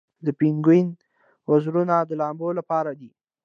[0.25, 0.87] د پینګوین
[1.49, 3.09] وزرونه د لامبو لپاره دي